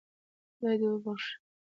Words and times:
خدای 0.55 0.75
دې 0.79 0.87
وبخښي. 0.91 1.35